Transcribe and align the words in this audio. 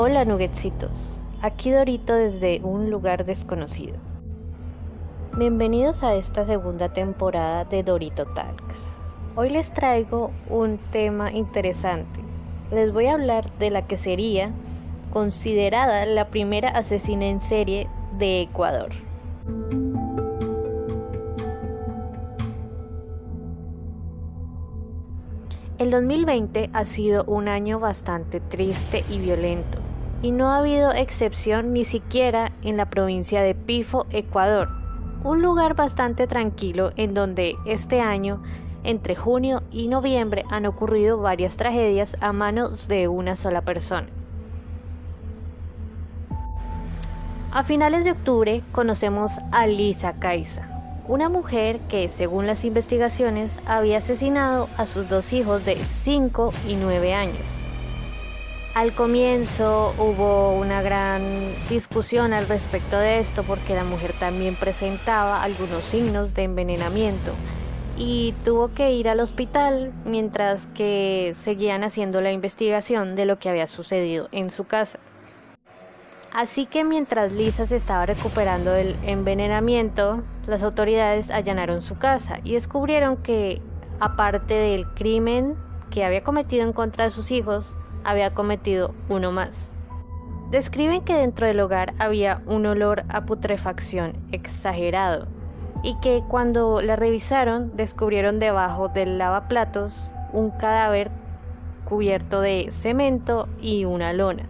Hola 0.00 0.24
nuggetsitos, 0.24 1.18
aquí 1.42 1.72
Dorito 1.72 2.14
desde 2.14 2.60
un 2.62 2.88
lugar 2.88 3.24
desconocido. 3.24 3.96
Bienvenidos 5.36 6.04
a 6.04 6.14
esta 6.14 6.44
segunda 6.44 6.92
temporada 6.92 7.64
de 7.64 7.82
Dorito 7.82 8.24
Talks. 8.26 8.92
Hoy 9.34 9.50
les 9.50 9.74
traigo 9.74 10.30
un 10.48 10.78
tema 10.92 11.32
interesante. 11.32 12.20
Les 12.70 12.92
voy 12.92 13.06
a 13.06 13.14
hablar 13.14 13.50
de 13.58 13.70
la 13.70 13.88
que 13.88 13.96
sería 13.96 14.52
considerada 15.12 16.06
la 16.06 16.28
primera 16.28 16.68
asesina 16.68 17.26
en 17.26 17.40
serie 17.40 17.88
de 18.18 18.42
Ecuador. 18.42 18.90
El 25.78 25.90
2020 25.90 26.70
ha 26.72 26.84
sido 26.84 27.22
un 27.24 27.46
año 27.46 27.78
bastante 27.78 28.40
triste 28.40 29.04
y 29.08 29.18
violento, 29.18 29.78
y 30.22 30.32
no 30.32 30.50
ha 30.50 30.58
habido 30.58 30.92
excepción 30.92 31.72
ni 31.72 31.84
siquiera 31.84 32.52
en 32.62 32.76
la 32.76 32.90
provincia 32.90 33.42
de 33.42 33.54
Pifo, 33.54 34.06
Ecuador, 34.10 34.68
un 35.24 35.42
lugar 35.42 35.74
bastante 35.74 36.26
tranquilo 36.26 36.92
en 36.96 37.14
donde 37.14 37.56
este 37.66 38.00
año, 38.00 38.42
entre 38.84 39.16
junio 39.16 39.62
y 39.70 39.88
noviembre, 39.88 40.44
han 40.50 40.66
ocurrido 40.66 41.18
varias 41.18 41.56
tragedias 41.56 42.16
a 42.20 42.32
manos 42.32 42.88
de 42.88 43.08
una 43.08 43.36
sola 43.36 43.62
persona. 43.62 44.08
A 47.50 47.62
finales 47.64 48.04
de 48.04 48.12
octubre 48.12 48.62
conocemos 48.72 49.32
a 49.52 49.66
Lisa 49.66 50.14
Caiza, 50.18 50.68
una 51.08 51.28
mujer 51.28 51.80
que, 51.88 52.08
según 52.08 52.46
las 52.46 52.64
investigaciones, 52.64 53.58
había 53.66 53.98
asesinado 53.98 54.68
a 54.76 54.84
sus 54.84 55.08
dos 55.08 55.32
hijos 55.32 55.64
de 55.64 55.76
5 55.76 56.52
y 56.68 56.74
9 56.74 57.14
años. 57.14 57.57
Al 58.78 58.92
comienzo 58.92 59.92
hubo 59.98 60.56
una 60.56 60.82
gran 60.82 61.20
discusión 61.68 62.32
al 62.32 62.46
respecto 62.46 62.96
de 62.96 63.18
esto 63.18 63.42
porque 63.42 63.74
la 63.74 63.82
mujer 63.82 64.12
también 64.20 64.54
presentaba 64.54 65.42
algunos 65.42 65.82
signos 65.82 66.32
de 66.32 66.44
envenenamiento 66.44 67.32
y 67.96 68.34
tuvo 68.44 68.72
que 68.74 68.92
ir 68.92 69.08
al 69.08 69.18
hospital 69.18 69.92
mientras 70.04 70.68
que 70.76 71.32
seguían 71.34 71.82
haciendo 71.82 72.20
la 72.20 72.30
investigación 72.30 73.16
de 73.16 73.24
lo 73.24 73.40
que 73.40 73.48
había 73.48 73.66
sucedido 73.66 74.28
en 74.30 74.48
su 74.48 74.64
casa. 74.64 75.00
Así 76.32 76.64
que 76.64 76.84
mientras 76.84 77.32
Lisa 77.32 77.66
se 77.66 77.74
estaba 77.74 78.06
recuperando 78.06 78.70
del 78.70 78.94
envenenamiento, 79.02 80.22
las 80.46 80.62
autoridades 80.62 81.32
allanaron 81.32 81.82
su 81.82 81.98
casa 81.98 82.38
y 82.44 82.52
descubrieron 82.52 83.16
que, 83.16 83.60
aparte 83.98 84.54
del 84.54 84.86
crimen 84.94 85.56
que 85.90 86.04
había 86.04 86.22
cometido 86.22 86.62
en 86.62 86.72
contra 86.72 87.02
de 87.02 87.10
sus 87.10 87.32
hijos, 87.32 87.74
había 88.08 88.32
cometido 88.32 88.94
uno 89.10 89.32
más. 89.32 89.70
Describen 90.50 91.02
que 91.02 91.12
dentro 91.12 91.46
del 91.46 91.60
hogar 91.60 91.92
había 91.98 92.40
un 92.46 92.64
olor 92.64 93.04
a 93.10 93.26
putrefacción 93.26 94.14
exagerado 94.32 95.26
y 95.82 95.94
que 96.00 96.22
cuando 96.26 96.80
la 96.80 96.96
revisaron 96.96 97.76
descubrieron 97.76 98.38
debajo 98.38 98.88
del 98.88 99.18
lavaplatos 99.18 100.10
un 100.32 100.50
cadáver 100.50 101.10
cubierto 101.84 102.40
de 102.40 102.70
cemento 102.72 103.46
y 103.60 103.84
una 103.84 104.14
lona. 104.14 104.48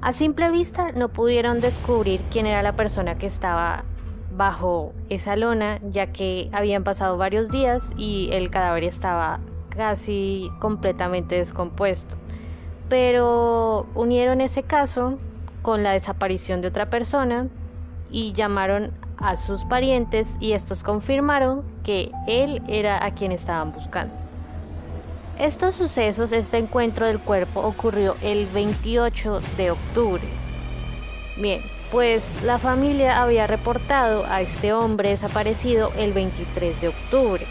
A 0.00 0.12
simple 0.12 0.50
vista 0.50 0.90
no 0.92 1.08
pudieron 1.08 1.60
descubrir 1.60 2.20
quién 2.32 2.46
era 2.46 2.62
la 2.62 2.74
persona 2.74 3.18
que 3.18 3.26
estaba 3.26 3.84
bajo 4.32 4.92
esa 5.10 5.36
lona, 5.36 5.78
ya 5.90 6.08
que 6.08 6.48
habían 6.52 6.82
pasado 6.82 7.16
varios 7.16 7.50
días 7.50 7.88
y 7.96 8.30
el 8.32 8.50
cadáver 8.50 8.82
estaba 8.82 9.38
casi 9.76 10.50
completamente 10.58 11.36
descompuesto. 11.36 12.16
Pero 12.88 13.86
unieron 13.94 14.40
ese 14.40 14.62
caso 14.62 15.18
con 15.62 15.82
la 15.82 15.92
desaparición 15.92 16.60
de 16.60 16.68
otra 16.68 16.90
persona 16.90 17.48
y 18.10 18.32
llamaron 18.32 18.92
a 19.18 19.36
sus 19.36 19.64
parientes 19.64 20.28
y 20.40 20.52
estos 20.52 20.82
confirmaron 20.82 21.62
que 21.82 22.10
él 22.26 22.62
era 22.68 23.04
a 23.04 23.14
quien 23.14 23.32
estaban 23.32 23.72
buscando. 23.72 24.14
Estos 25.38 25.74
sucesos, 25.74 26.32
este 26.32 26.58
encuentro 26.58 27.06
del 27.06 27.18
cuerpo 27.18 27.60
ocurrió 27.60 28.16
el 28.22 28.46
28 28.46 29.40
de 29.56 29.70
octubre. 29.70 30.22
Bien, 31.36 31.60
pues 31.92 32.42
la 32.42 32.58
familia 32.58 33.22
había 33.22 33.46
reportado 33.46 34.24
a 34.26 34.40
este 34.40 34.72
hombre 34.72 35.10
desaparecido 35.10 35.92
el 35.98 36.12
23 36.12 36.80
de 36.80 36.88
octubre 36.88 37.46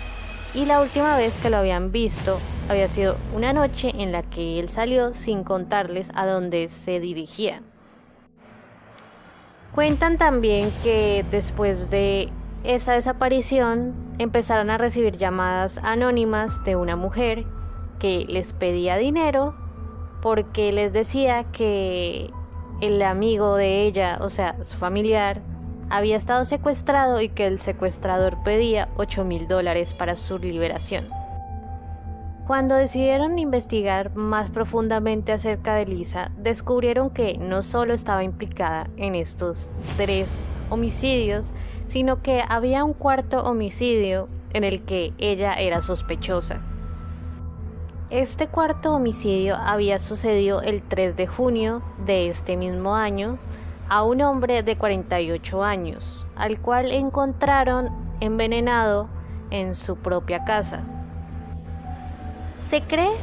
y 0.55 0.65
la 0.65 0.81
última 0.81 1.17
vez 1.17 1.37
que 1.41 1.49
lo 1.49 1.57
habían 1.57 1.91
visto 1.91 2.39
había 2.69 2.87
sido 2.87 3.17
una 3.35 3.51
noche 3.51 3.91
en 3.97 4.11
la 4.11 4.23
que 4.23 4.59
él 4.59 4.69
salió 4.69 5.13
sin 5.13 5.43
contarles 5.43 6.11
a 6.15 6.25
dónde 6.25 6.69
se 6.69 6.99
dirigía. 6.99 7.61
Cuentan 9.73 10.17
también 10.17 10.71
que 10.81 11.25
después 11.29 11.89
de 11.89 12.29
esa 12.63 12.93
desaparición 12.93 13.93
empezaron 14.17 14.69
a 14.69 14.77
recibir 14.77 15.17
llamadas 15.17 15.77
anónimas 15.83 16.63
de 16.63 16.77
una 16.77 16.95
mujer 16.95 17.45
que 17.99 18.25
les 18.29 18.53
pedía 18.53 18.95
dinero 18.95 19.53
porque 20.21 20.71
les 20.71 20.93
decía 20.93 21.43
que 21.51 22.31
el 22.81 23.01
amigo 23.01 23.57
de 23.57 23.83
ella, 23.83 24.19
o 24.21 24.29
sea, 24.29 24.63
su 24.63 24.77
familiar, 24.77 25.41
había 25.89 26.17
estado 26.17 26.45
secuestrado 26.45 27.21
y 27.21 27.29
que 27.29 27.47
el 27.47 27.59
secuestrador 27.59 28.41
pedía 28.43 28.89
8 28.97 29.23
mil 29.23 29.47
dólares 29.47 29.93
para 29.93 30.15
su 30.15 30.37
liberación. 30.37 31.07
Cuando 32.47 32.75
decidieron 32.75 33.39
investigar 33.39 34.15
más 34.15 34.51
profundamente 34.51 35.31
acerca 35.31 35.73
de 35.75 35.87
Lisa, 35.87 36.31
descubrieron 36.37 37.09
que 37.09 37.37
no 37.39 37.63
solo 37.63 37.93
estaba 37.93 38.23
implicada 38.23 38.87
en 38.97 39.15
estos 39.15 39.67
tres 39.97 40.29
homicidios, 40.69 41.51
sino 41.87 42.21
que 42.21 42.43
había 42.47 42.83
un 42.83 42.93
cuarto 42.93 43.41
homicidio 43.41 44.27
en 44.53 44.63
el 44.63 44.83
que 44.83 45.13
ella 45.17 45.53
era 45.55 45.81
sospechosa. 45.81 46.61
Este 48.11 48.47
cuarto 48.47 48.93
homicidio 48.93 49.55
había 49.55 49.97
sucedido 49.97 50.61
el 50.61 50.83
3 50.83 51.17
de 51.17 51.25
junio 51.25 51.81
de 52.05 52.27
este 52.27 52.55
mismo 52.55 52.95
año 52.95 53.39
a 53.89 54.03
un 54.03 54.21
hombre 54.21 54.63
de 54.63 54.77
48 54.77 55.63
años, 55.63 56.25
al 56.35 56.59
cual 56.59 56.91
encontraron 56.91 57.89
envenenado 58.19 59.07
en 59.51 59.75
su 59.75 59.95
propia 59.97 60.43
casa. 60.43 60.83
Se 62.59 62.81
cree 62.81 63.15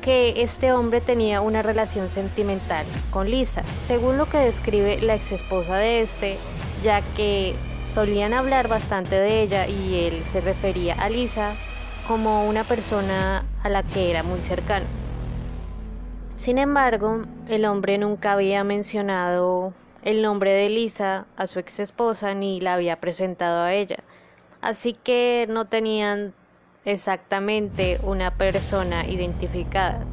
que 0.00 0.42
este 0.42 0.72
hombre 0.72 1.00
tenía 1.00 1.40
una 1.40 1.62
relación 1.62 2.08
sentimental 2.08 2.84
con 3.10 3.30
Lisa, 3.30 3.62
según 3.86 4.18
lo 4.18 4.26
que 4.26 4.38
describe 4.38 5.00
la 5.00 5.14
ex 5.14 5.32
esposa 5.32 5.76
de 5.76 6.02
este, 6.02 6.36
ya 6.82 7.00
que 7.16 7.54
solían 7.92 8.34
hablar 8.34 8.68
bastante 8.68 9.18
de 9.18 9.42
ella 9.42 9.66
y 9.66 10.06
él 10.06 10.22
se 10.32 10.40
refería 10.40 10.94
a 10.94 11.08
Lisa 11.08 11.52
como 12.06 12.46
una 12.46 12.64
persona 12.64 13.44
a 13.62 13.68
la 13.68 13.82
que 13.82 14.10
era 14.10 14.22
muy 14.22 14.40
cercano. 14.40 15.03
Sin 16.44 16.58
embargo, 16.58 17.22
el 17.48 17.64
hombre 17.64 17.96
nunca 17.96 18.34
había 18.34 18.64
mencionado 18.64 19.72
el 20.02 20.20
nombre 20.20 20.52
de 20.52 20.68
Lisa 20.68 21.24
a 21.38 21.46
su 21.46 21.58
ex 21.58 21.80
esposa 21.80 22.34
ni 22.34 22.60
la 22.60 22.74
había 22.74 23.00
presentado 23.00 23.62
a 23.62 23.72
ella, 23.72 24.00
así 24.60 24.92
que 24.92 25.46
no 25.48 25.64
tenían 25.68 26.34
exactamente 26.84 27.98
una 28.02 28.36
persona 28.36 29.08
identificada. 29.08 30.04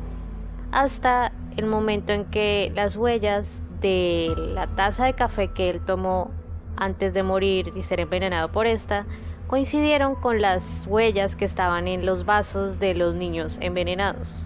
Hasta 0.71 1.33
el 1.57 1.65
momento 1.65 2.13
en 2.13 2.23
que 2.23 2.71
las 2.75 2.95
huellas 2.95 3.61
de 3.81 4.33
la 4.37 4.67
taza 4.67 5.07
de 5.07 5.13
café 5.15 5.49
que 5.49 5.69
él 5.69 5.81
tomó 5.83 6.31
antes 6.77 7.13
de 7.13 7.23
morir 7.23 7.73
y 7.75 7.81
ser 7.81 7.99
envenenado 7.99 8.53
por 8.53 8.67
esta 8.67 9.05
coincidieron 9.47 10.15
con 10.15 10.39
las 10.39 10.87
huellas 10.87 11.35
que 11.35 11.43
estaban 11.43 11.89
en 11.89 12.05
los 12.05 12.23
vasos 12.23 12.79
de 12.79 12.93
los 12.93 13.15
niños 13.15 13.57
envenenados. 13.59 14.45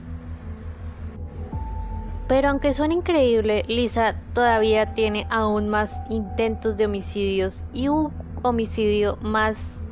Pero 2.27 2.49
aunque 2.49 2.73
suena 2.73 2.95
increíble, 2.95 3.63
Lisa 3.67 4.15
todavía 4.33 4.93
tiene 4.93 5.27
aún 5.29 5.69
más 5.69 6.01
intentos 6.09 6.75
de 6.75 6.85
homicidios 6.85 7.63
y 7.71 7.87
un 7.87 8.11
homicidio 8.41 9.17
más 9.21 9.83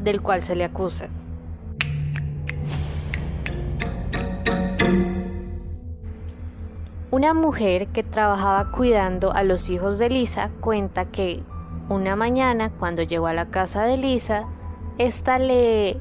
del 0.00 0.22
cual 0.22 0.42
se 0.42 0.54
le 0.54 0.64
acusa. 0.64 1.08
Una 7.10 7.32
mujer 7.32 7.88
que 7.88 8.02
trabajaba 8.02 8.72
cuidando 8.72 9.32
a 9.32 9.44
los 9.44 9.70
hijos 9.70 9.98
de 9.98 10.10
Lisa 10.10 10.50
cuenta 10.60 11.06
que 11.06 11.42
una 11.88 12.16
mañana, 12.16 12.70
cuando 12.70 13.02
llegó 13.02 13.26
a 13.28 13.34
la 13.34 13.46
casa 13.46 13.84
de 13.84 13.96
Lisa, 13.96 14.46
esta 14.98 15.38
le 15.38 16.00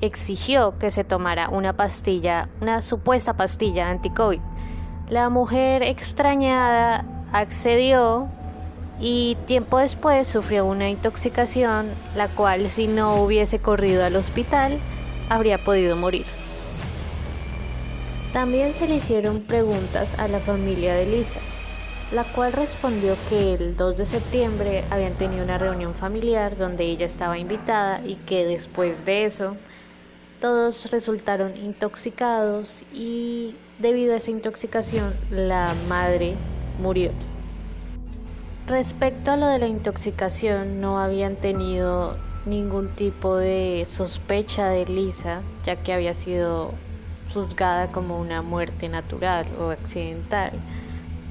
exigió 0.00 0.78
que 0.78 0.90
se 0.90 1.04
tomara 1.04 1.50
una 1.50 1.76
pastilla, 1.76 2.48
una 2.60 2.82
supuesta 2.82 3.34
pastilla 3.34 3.90
anti-COVID. 3.90 4.40
La 5.10 5.28
mujer 5.28 5.82
extrañada 5.82 7.04
accedió 7.32 8.28
y 9.00 9.36
tiempo 9.46 9.78
después 9.78 10.28
sufrió 10.28 10.64
una 10.64 10.88
intoxicación, 10.88 11.88
la 12.14 12.28
cual 12.28 12.68
si 12.68 12.86
no 12.86 13.20
hubiese 13.20 13.58
corrido 13.58 14.04
al 14.04 14.14
hospital 14.14 14.78
habría 15.28 15.58
podido 15.58 15.96
morir. 15.96 16.26
También 18.32 18.72
se 18.72 18.86
le 18.86 18.94
hicieron 18.94 19.40
preguntas 19.40 20.16
a 20.16 20.28
la 20.28 20.38
familia 20.38 20.94
de 20.94 21.06
Lisa, 21.06 21.40
la 22.12 22.22
cual 22.22 22.52
respondió 22.52 23.16
que 23.28 23.54
el 23.54 23.76
2 23.76 23.96
de 23.96 24.06
septiembre 24.06 24.84
habían 24.90 25.14
tenido 25.14 25.42
una 25.42 25.58
reunión 25.58 25.96
familiar 25.96 26.56
donde 26.56 26.84
ella 26.84 27.06
estaba 27.06 27.36
invitada 27.36 28.00
y 28.06 28.14
que 28.14 28.44
después 28.44 29.04
de 29.04 29.24
eso 29.24 29.56
todos 30.40 30.88
resultaron 30.92 31.56
intoxicados 31.56 32.84
y 32.94 33.56
debido 33.80 34.12
a 34.14 34.18
esa 34.18 34.30
intoxicación 34.30 35.14
la 35.30 35.74
madre 35.88 36.34
murió. 36.80 37.10
Respecto 38.66 39.32
a 39.32 39.36
lo 39.36 39.46
de 39.46 39.58
la 39.58 39.66
intoxicación, 39.66 40.80
no 40.80 41.00
habían 41.00 41.36
tenido 41.36 42.16
ningún 42.46 42.88
tipo 42.90 43.36
de 43.36 43.84
sospecha 43.86 44.68
de 44.68 44.86
Lisa, 44.86 45.42
ya 45.64 45.76
que 45.76 45.92
había 45.92 46.14
sido 46.14 46.72
juzgada 47.34 47.90
como 47.90 48.20
una 48.20 48.42
muerte 48.42 48.88
natural 48.88 49.46
o 49.58 49.70
accidental. 49.70 50.52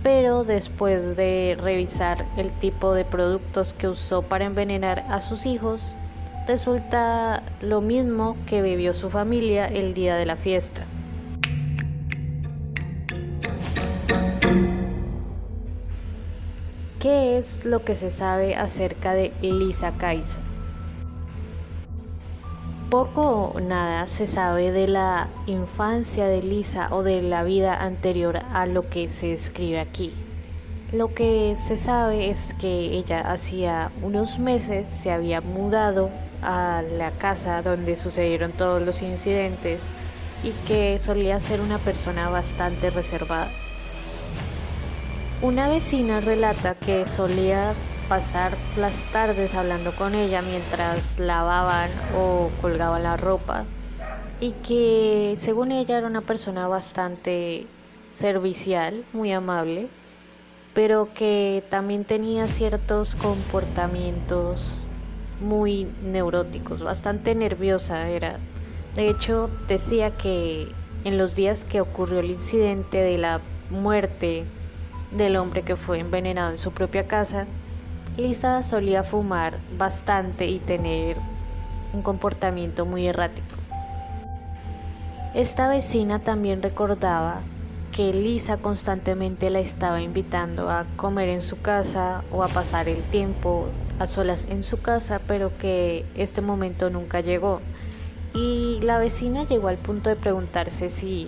Pero 0.04 0.44
después 0.44 1.16
de 1.16 1.58
revisar 1.60 2.26
el 2.38 2.52
tipo 2.60 2.94
de 2.94 3.06
productos 3.06 3.74
que 3.74 3.88
usó 3.88 4.22
para 4.22 4.46
envenenar 4.46 5.06
a 5.10 5.20
sus 5.20 5.46
hijos, 5.46 5.96
resulta 6.48 7.44
lo 7.62 7.80
mismo 7.80 8.36
que 8.46 8.62
bebió 8.62 8.94
su 8.94 9.10
familia 9.10 9.68
el 9.68 9.94
día 9.94 10.16
de 10.16 10.26
la 10.26 10.36
fiesta. 10.36 10.86
¿Qué 17.00 17.38
es 17.38 17.64
lo 17.64 17.86
que 17.86 17.96
se 17.96 18.10
sabe 18.10 18.58
acerca 18.58 19.14
de 19.14 19.32
Lisa 19.42 19.94
Kaiser? 19.98 20.44
Poco 22.90 23.54
o 23.56 23.60
nada 23.62 24.06
se 24.08 24.28
sabe 24.28 24.74
de 24.74 24.90
la 24.90 25.30
infancia 25.46 26.26
de 26.26 26.44
Lisa 26.44 26.90
o 26.92 27.02
de 27.02 27.22
la 27.22 27.44
vida 27.44 27.82
anterior 27.82 28.40
a 28.52 28.66
lo 28.66 28.90
que 28.90 29.08
se 29.08 29.32
escribe 29.32 29.80
aquí. 29.80 30.12
Lo 30.92 31.14
que 31.14 31.56
se 31.56 31.78
sabe 31.78 32.30
es 32.30 32.54
que 32.60 32.98
ella 32.98 33.22
hacía 33.22 33.94
unos 34.02 34.38
meses 34.38 34.90
se 34.90 35.10
había 35.10 35.40
mudado 35.40 36.10
a 36.42 36.84
la 36.98 37.12
casa 37.12 37.62
donde 37.62 37.96
sucedieron 37.96 38.52
todos 38.52 38.82
los 38.82 39.02
incidentes 39.02 39.80
y 40.44 40.52
que 40.68 41.00
solía 41.00 41.40
ser 41.40 41.62
una 41.62 41.78
persona 41.78 42.28
bastante 42.28 42.90
reservada. 42.90 43.50
Una 45.42 45.70
vecina 45.70 46.20
relata 46.20 46.76
que 46.76 47.06
solía 47.06 47.72
pasar 48.10 48.58
las 48.76 49.06
tardes 49.14 49.56
hablando 49.56 49.94
con 49.94 50.14
ella 50.14 50.42
mientras 50.42 51.18
lavaban 51.18 51.90
o 52.14 52.50
colgaban 52.62 53.04
la 53.04 53.16
ropa 53.16 53.64
y 54.42 54.52
que 54.52 55.38
según 55.40 55.72
ella 55.72 55.98
era 55.98 56.08
una 56.08 56.20
persona 56.20 56.68
bastante 56.68 57.68
servicial, 58.12 59.06
muy 59.14 59.32
amable, 59.32 59.88
pero 60.74 61.14
que 61.14 61.64
también 61.70 62.04
tenía 62.04 62.48
ciertos 62.48 63.16
comportamientos 63.16 64.76
muy 65.40 65.88
neuróticos, 66.04 66.84
bastante 66.84 67.34
nerviosa 67.34 68.10
era. 68.10 68.40
De 68.94 69.08
hecho, 69.08 69.50
decía 69.70 70.18
que 70.18 70.68
en 71.06 71.18
los 71.18 71.38
días 71.38 71.64
que 71.64 71.80
ocurrió 71.80 72.20
el 72.20 72.32
incidente 72.32 72.98
de 72.98 73.18
la 73.18 73.40
muerte 73.70 74.44
del 75.12 75.36
hombre 75.36 75.64
que 75.64 75.76
fue 75.76 76.00
envenenado 76.00 76.52
en 76.52 76.58
su 76.58 76.72
propia 76.72 77.08
casa, 77.08 77.46
Lisa 78.18 78.64
solía 78.64 79.04
fumar 79.04 79.60
bastante 79.78 80.46
y 80.48 80.60
tener 80.60 81.18
un 81.94 82.02
comportamiento 82.02 82.86
muy 82.86 83.08
errático. 83.08 83.56
Esta 85.34 85.70
vecina 85.70 86.20
también 86.20 86.62
recordaba 86.62 87.42
que 87.92 88.14
Lisa 88.14 88.58
constantemente 88.58 89.50
la 89.50 89.60
estaba 89.60 90.02
invitando 90.02 90.70
a 90.70 90.86
comer 90.96 91.30
en 91.30 91.42
su 91.42 91.62
casa 91.62 92.24
o 92.32 92.44
a 92.44 92.48
pasar 92.48 92.90
el 92.90 93.02
tiempo 93.04 93.68
a 94.00 94.08
solas 94.08 94.46
en 94.50 94.64
su 94.64 94.82
casa, 94.82 95.20
pero 95.28 95.58
que 95.58 96.06
este 96.16 96.42
momento 96.42 96.90
nunca 96.90 97.22
llegó. 97.22 97.62
Y 98.34 98.80
la 98.82 98.98
vecina 99.00 99.44
llegó 99.44 99.68
al 99.68 99.78
punto 99.78 100.10
de 100.10 100.16
preguntarse 100.16 100.90
si 100.90 101.28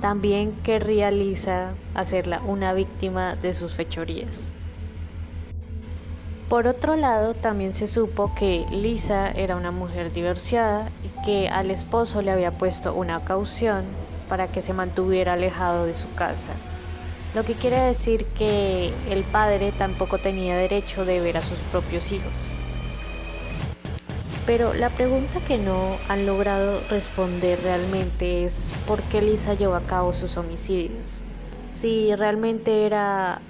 también 0.00 0.52
querría 0.62 1.10
Lisa 1.10 1.74
hacerla 1.94 2.40
una 2.46 2.72
víctima 2.72 3.34
de 3.36 3.54
sus 3.54 3.74
fechorías. 3.74 4.52
Por 6.48 6.66
otro 6.66 6.96
lado, 6.96 7.34
también 7.34 7.74
se 7.74 7.86
supo 7.86 8.34
que 8.34 8.64
Lisa 8.70 9.30
era 9.30 9.56
una 9.56 9.70
mujer 9.70 10.12
divorciada 10.12 10.90
y 11.04 11.10
que 11.24 11.48
al 11.48 11.70
esposo 11.70 12.22
le 12.22 12.30
había 12.30 12.52
puesto 12.52 12.94
una 12.94 13.22
caución 13.22 13.84
para 14.30 14.48
que 14.48 14.62
se 14.62 14.72
mantuviera 14.72 15.34
alejado 15.34 15.84
de 15.84 15.92
su 15.92 16.12
casa. 16.14 16.52
Lo 17.34 17.44
que 17.44 17.54
quiere 17.54 17.78
decir 17.80 18.24
que 18.38 18.92
el 19.10 19.24
padre 19.24 19.72
tampoco 19.72 20.16
tenía 20.18 20.56
derecho 20.56 21.04
de 21.04 21.20
ver 21.20 21.36
a 21.36 21.42
sus 21.42 21.58
propios 21.70 22.12
hijos. 22.12 22.32
Pero 24.48 24.72
la 24.72 24.88
pregunta 24.88 25.40
que 25.46 25.58
no 25.58 25.98
han 26.08 26.24
logrado 26.24 26.80
responder 26.88 27.60
realmente 27.62 28.46
es 28.46 28.72
por 28.86 29.02
qué 29.02 29.20
Lisa 29.20 29.52
llevó 29.52 29.74
a 29.74 29.82
cabo 29.82 30.14
sus 30.14 30.38
homicidios. 30.38 31.20
Si 31.68 32.16
realmente 32.16 32.86
era 32.86 33.42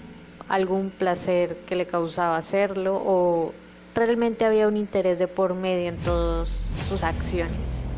algún 0.48 0.90
placer 0.90 1.58
que 1.68 1.76
le 1.76 1.86
causaba 1.86 2.36
hacerlo 2.36 3.00
o 3.00 3.52
realmente 3.94 4.44
había 4.44 4.66
un 4.66 4.76
interés 4.76 5.20
de 5.20 5.28
por 5.28 5.54
medio 5.54 5.88
en 5.88 5.98
todas 5.98 6.48
sus 6.88 7.04
acciones. 7.04 7.88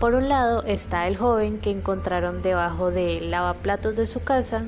Por 0.00 0.14
un 0.14 0.30
lado 0.30 0.62
está 0.62 1.06
el 1.06 1.18
joven 1.18 1.58
que 1.58 1.70
encontraron 1.70 2.40
debajo 2.40 2.90
del 2.90 3.30
lavaplatos 3.30 3.94
de 3.94 4.06
su 4.06 4.24
casa 4.24 4.64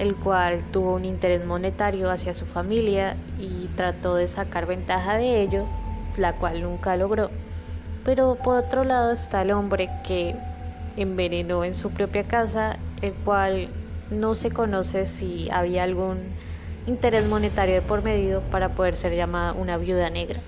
el 0.00 0.16
cual 0.16 0.62
tuvo 0.72 0.94
un 0.94 1.04
interés 1.04 1.44
monetario 1.44 2.10
hacia 2.10 2.32
su 2.32 2.46
familia 2.46 3.16
y 3.38 3.68
trató 3.76 4.14
de 4.14 4.28
sacar 4.28 4.64
ventaja 4.64 5.18
de 5.18 5.42
ello, 5.42 5.66
la 6.16 6.32
cual 6.32 6.62
nunca 6.62 6.96
logró. 6.96 7.30
Pero 8.02 8.36
por 8.36 8.56
otro 8.56 8.82
lado 8.82 9.12
está 9.12 9.42
el 9.42 9.50
hombre 9.50 9.90
que 10.06 10.34
envenenó 10.96 11.64
en 11.64 11.74
su 11.74 11.90
propia 11.90 12.24
casa, 12.24 12.78
el 13.02 13.12
cual 13.12 13.68
no 14.10 14.34
se 14.34 14.50
conoce 14.50 15.04
si 15.04 15.50
había 15.50 15.82
algún 15.82 16.16
interés 16.86 17.28
monetario 17.28 17.74
de 17.74 17.82
por 17.82 18.02
medio 18.02 18.40
para 18.50 18.70
poder 18.70 18.96
ser 18.96 19.14
llamada 19.14 19.52
una 19.52 19.76
viuda 19.76 20.08
negra. 20.08 20.40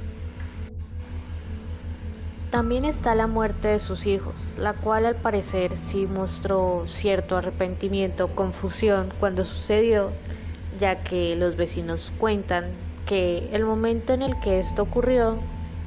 También 2.53 2.85
está 2.85 3.15
la 3.15 3.27
muerte 3.27 3.69
de 3.69 3.79
sus 3.79 4.05
hijos, 4.05 4.35
la 4.59 4.75
cual 4.75 5.07
al 5.07 5.17
parecer 5.17 5.75
sí 5.75 6.07
mostró 6.07 6.85
cierto 6.87 7.39
arrepentimiento, 7.39 8.29
confusión 8.35 9.11
cuando 9.19 9.47
sucedió, 9.47 10.11
ya 10.79 11.03
que 11.03 11.35
los 11.35 11.57
vecinos 11.57 12.13
cuentan 12.19 12.67
que 13.07 13.49
el 13.53 13.65
momento 13.65 14.13
en 14.13 14.21
el 14.21 14.39
que 14.41 14.59
esto 14.59 14.83
ocurrió, 14.83 15.39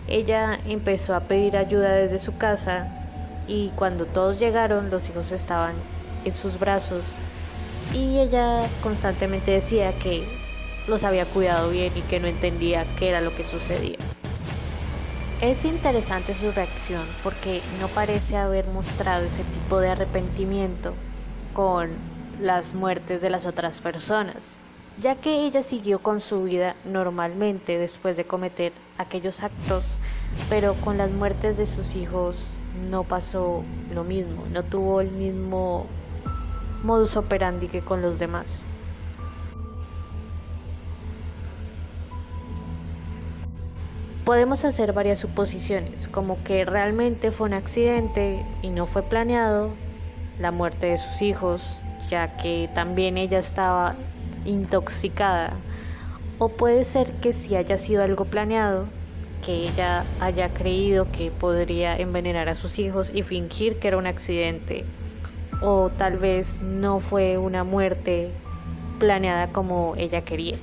ella 0.08 0.60
empezó 0.66 1.14
a 1.14 1.28
pedir 1.28 1.56
ayuda 1.56 1.94
desde 1.94 2.18
su 2.18 2.36
casa 2.36 2.88
y 3.48 3.70
cuando 3.76 4.08
todos 4.08 4.40
llegaron 4.40 4.90
los 4.90 5.08
hijos 5.08 5.32
estaban 5.32 5.76
en 6.26 6.34
sus 6.34 6.58
brazos 6.58 7.04
y 7.94 8.18
ella 8.18 8.64
constantemente 8.82 9.52
decía 9.52 9.94
que 10.00 10.28
los 10.88 11.04
había 11.04 11.26
cuidado 11.26 11.70
bien 11.70 11.94
y 11.96 12.02
que 12.02 12.20
no 12.20 12.26
entendía 12.26 12.86
qué 12.98 13.10
era 13.10 13.22
lo 13.22 13.36
que 13.36 13.44
sucedía. 13.44 14.00
Es 15.40 15.66
interesante 15.66 16.34
su 16.36 16.52
reacción 16.52 17.18
porque 17.22 17.66
no 17.70 17.94
parece 17.94 18.38
haber 18.38 18.68
mostrado 18.68 19.26
ese 19.26 19.44
tipo 19.44 19.80
de 19.80 19.90
arrepentimiento 19.90 20.94
con 21.54 22.00
las 22.38 22.74
muertes 22.74 23.22
de 23.22 23.30
las 23.30 23.46
otras 23.46 23.82
personas, 23.82 24.64
ya 24.96 25.16
que 25.20 25.46
ella 25.46 25.62
siguió 25.64 26.02
con 26.02 26.22
su 26.22 26.44
vida 26.44 26.76
normalmente 26.86 27.78
después 27.78 28.16
de 28.18 28.28
cometer 28.28 28.74
aquellos 28.98 29.44
actos, 29.44 30.02
pero 30.48 30.80
con 30.82 30.98
las 30.98 31.12
muertes 31.12 31.58
de 31.58 31.66
sus 31.66 31.96
hijos 31.96 32.62
no 32.72 33.04
pasó 33.04 33.64
lo 33.90 34.04
mismo, 34.06 34.48
no 34.48 34.64
tuvo 34.64 35.02
el 35.02 35.12
mismo 35.12 35.86
modus 36.84 37.18
operandi 37.18 37.68
que 37.68 37.84
con 37.84 38.02
los 38.02 38.20
demás. 38.20 38.75
Podemos 44.26 44.66
hacer 44.66 44.92
varias 44.92 45.20
suposiciones, 45.20 46.08
como 46.08 46.44
que 46.44 46.66
realmente 46.66 47.30
fue 47.30 47.46
un 47.46 47.54
accidente 47.54 48.44
y 48.64 48.72
no 48.72 48.88
fue 48.88 49.04
planeado, 49.04 49.70
la 50.40 50.50
muerte 50.50 50.88
de 50.88 50.98
sus 50.98 51.22
hijos, 51.22 51.84
ya 52.10 52.36
que 52.36 52.68
también 52.74 53.20
ella 53.20 53.38
estaba 53.38 53.96
intoxicada, 54.44 55.54
o 56.40 56.50
puede 56.50 56.86
ser 56.86 57.12
que 57.22 57.34
si 57.34 57.56
haya 57.56 57.78
sido 57.78 58.02
algo 58.02 58.26
planeado, 58.26 58.88
que 59.46 59.68
ella 59.68 60.04
haya 60.20 60.50
creído 60.50 61.12
que 61.12 61.30
podría 61.30 61.96
envenenar 61.96 62.50
a 62.50 62.56
sus 62.56 62.80
hijos 62.80 63.12
y 63.14 63.22
fingir 63.22 63.78
que 63.78 63.90
era 63.90 63.98
un 63.98 64.08
accidente, 64.08 64.86
o 65.62 65.92
tal 65.92 66.18
vez 66.18 66.60
no 66.64 67.00
fue 67.00 67.38
una 67.38 67.64
muerte 67.64 68.32
planeada 68.98 69.50
como 69.50 69.94
ella 69.98 70.22
quería. 70.22 70.58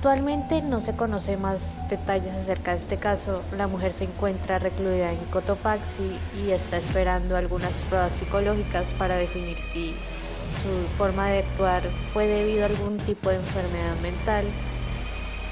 Actualmente 0.00 0.62
no 0.62 0.80
se 0.80 0.96
conoce 0.96 1.36
más 1.36 1.86
detalles 1.90 2.32
acerca 2.32 2.70
de 2.70 2.78
este 2.78 2.96
caso. 2.96 3.42
La 3.54 3.66
mujer 3.66 3.92
se 3.92 4.04
encuentra 4.04 4.58
recluida 4.58 5.12
en 5.12 5.22
Cotopaxi 5.26 6.16
y 6.42 6.52
está 6.52 6.78
esperando 6.78 7.36
algunas 7.36 7.74
pruebas 7.90 8.10
psicológicas 8.12 8.90
para 8.92 9.18
definir 9.18 9.58
si 9.58 9.90
su 10.62 10.88
forma 10.96 11.28
de 11.28 11.40
actuar 11.40 11.82
fue 12.14 12.26
debido 12.26 12.62
a 12.62 12.68
algún 12.68 12.96
tipo 12.96 13.28
de 13.28 13.36
enfermedad 13.36 13.94
mental. 14.00 14.46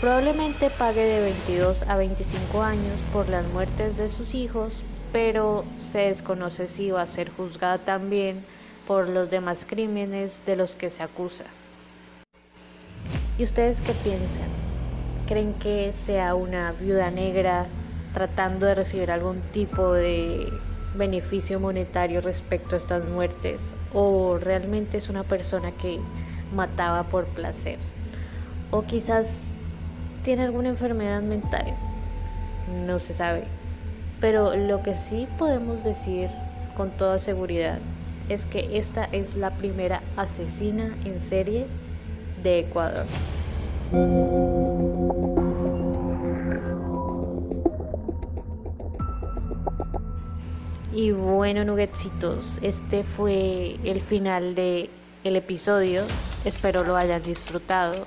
Probablemente 0.00 0.70
pague 0.70 1.04
de 1.04 1.20
22 1.24 1.82
a 1.82 1.96
25 1.96 2.62
años 2.62 2.98
por 3.12 3.28
las 3.28 3.46
muertes 3.48 3.98
de 3.98 4.08
sus 4.08 4.32
hijos, 4.32 4.82
pero 5.12 5.66
se 5.92 5.98
desconoce 5.98 6.68
si 6.68 6.90
va 6.90 7.02
a 7.02 7.06
ser 7.06 7.30
juzgada 7.32 7.76
también 7.76 8.46
por 8.86 9.10
los 9.10 9.28
demás 9.28 9.66
crímenes 9.68 10.40
de 10.46 10.56
los 10.56 10.74
que 10.74 10.88
se 10.88 11.02
acusa. 11.02 11.44
¿Y 13.38 13.44
ustedes 13.44 13.80
qué 13.82 13.92
piensan? 13.92 14.48
¿Creen 15.28 15.54
que 15.54 15.92
sea 15.92 16.34
una 16.34 16.72
viuda 16.72 17.12
negra 17.12 17.66
tratando 18.12 18.66
de 18.66 18.74
recibir 18.74 19.12
algún 19.12 19.40
tipo 19.52 19.92
de 19.92 20.52
beneficio 20.96 21.60
monetario 21.60 22.20
respecto 22.20 22.74
a 22.74 22.78
estas 22.78 23.04
muertes? 23.04 23.72
¿O 23.94 24.38
realmente 24.38 24.96
es 24.96 25.08
una 25.08 25.22
persona 25.22 25.70
que 25.70 26.00
mataba 26.52 27.04
por 27.04 27.26
placer? 27.26 27.78
¿O 28.72 28.82
quizás 28.82 29.54
tiene 30.24 30.42
alguna 30.42 30.70
enfermedad 30.70 31.22
mental? 31.22 31.76
No 32.86 32.98
se 32.98 33.12
sabe. 33.12 33.44
Pero 34.20 34.56
lo 34.56 34.82
que 34.82 34.96
sí 34.96 35.28
podemos 35.38 35.84
decir 35.84 36.28
con 36.76 36.90
toda 36.90 37.20
seguridad 37.20 37.78
es 38.28 38.44
que 38.46 38.76
esta 38.78 39.04
es 39.12 39.36
la 39.36 39.50
primera 39.50 40.02
asesina 40.16 40.96
en 41.04 41.20
serie 41.20 41.68
de 42.42 42.60
Ecuador. 42.60 43.06
Y 50.92 51.12
bueno, 51.12 51.64
nuggetsitos, 51.64 52.58
este 52.62 53.04
fue 53.04 53.76
el 53.84 54.00
final 54.00 54.54
de 54.54 54.90
el 55.24 55.36
episodio. 55.36 56.02
Espero 56.44 56.82
lo 56.82 56.96
hayan 56.96 57.22
disfrutado. 57.22 58.06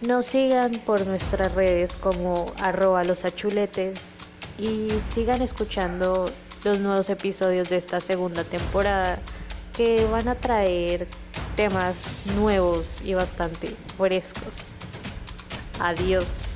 Nos 0.00 0.26
sigan 0.26 0.72
por 0.86 1.06
nuestras 1.06 1.54
redes 1.54 1.94
como 1.96 2.46
arroba 2.58 3.04
los 3.04 3.24
achuletes 3.24 4.00
y 4.58 4.88
sigan 5.12 5.42
escuchando 5.42 6.30
los 6.64 6.78
nuevos 6.78 7.10
episodios 7.10 7.68
de 7.68 7.76
esta 7.76 8.00
segunda 8.00 8.44
temporada 8.44 9.18
que 9.76 10.06
van 10.10 10.28
a 10.28 10.34
traer 10.34 11.06
temas 11.60 11.96
nuevos 12.36 13.02
y 13.04 13.12
bastante 13.12 13.76
frescos. 13.98 14.56
Adiós. 15.78 16.49